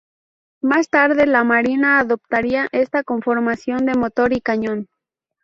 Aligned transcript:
Más 0.63 0.89
tarde 0.89 1.27
la 1.27 1.43
Marina 1.43 1.99
adoptaría 1.99 2.67
esta 2.71 3.03
conformación 3.03 3.85
de 3.85 3.93
motor 3.93 4.33
y 4.33 4.41
cañón. 4.41 4.87